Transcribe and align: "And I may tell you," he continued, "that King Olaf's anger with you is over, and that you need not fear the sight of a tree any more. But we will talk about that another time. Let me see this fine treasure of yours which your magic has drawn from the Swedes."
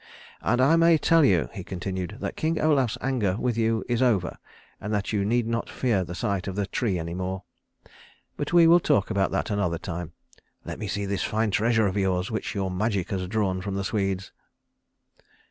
"And 0.41 0.59
I 0.61 0.77
may 0.77 0.97
tell 0.97 1.23
you," 1.23 1.49
he 1.53 1.63
continued, 1.63 2.17
"that 2.21 2.35
King 2.35 2.59
Olaf's 2.59 2.97
anger 3.01 3.35
with 3.37 3.55
you 3.55 3.85
is 3.87 4.01
over, 4.01 4.39
and 4.79 4.91
that 4.91 5.13
you 5.13 5.23
need 5.23 5.45
not 5.45 5.69
fear 5.69 6.03
the 6.03 6.15
sight 6.15 6.47
of 6.47 6.57
a 6.57 6.65
tree 6.65 6.97
any 6.97 7.13
more. 7.13 7.43
But 8.35 8.51
we 8.51 8.65
will 8.65 8.79
talk 8.79 9.11
about 9.11 9.29
that 9.29 9.51
another 9.51 9.77
time. 9.77 10.13
Let 10.65 10.79
me 10.79 10.87
see 10.87 11.05
this 11.05 11.21
fine 11.21 11.51
treasure 11.51 11.85
of 11.85 11.97
yours 11.97 12.31
which 12.31 12.55
your 12.55 12.71
magic 12.71 13.11
has 13.11 13.27
drawn 13.27 13.61
from 13.61 13.75
the 13.75 13.83
Swedes." 13.83 14.31